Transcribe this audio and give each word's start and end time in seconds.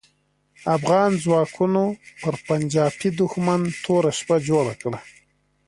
افغان 0.75 1.11
ځواکونو 1.23 1.83
پر 2.21 2.33
پنجاپي 2.47 3.09
دوښمن 3.19 3.61
توره 3.83 4.11
شپه 4.19 4.35
جوړه 4.49 4.73
کړه. 4.81 4.99